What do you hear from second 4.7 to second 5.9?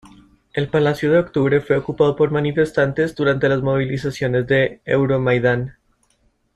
Euromaidán.